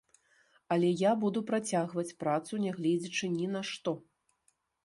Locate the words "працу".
2.23-2.53